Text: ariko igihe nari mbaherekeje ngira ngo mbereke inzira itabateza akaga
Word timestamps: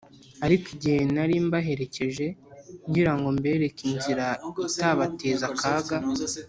ariko 0.45 0.65
igihe 0.75 0.99
nari 1.15 1.33
mbaherekeje 1.47 2.25
ngira 2.89 3.11
ngo 3.17 3.27
mbereke 3.37 3.81
inzira 3.91 4.25
itabateza 4.69 5.45
akaga 5.53 5.97